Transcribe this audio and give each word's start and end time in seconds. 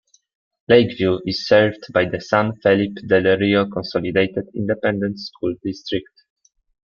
Lake 0.67 0.95
View 0.97 1.21
is 1.27 1.47
served 1.47 1.93
by 1.93 2.05
the 2.09 2.19
San 2.19 2.53
Felipe 2.63 2.95
Del 3.07 3.37
Rio 3.37 3.69
Consolidated 3.69 4.49
Independent 4.55 5.19
School 5.19 5.53
District. 5.63 6.09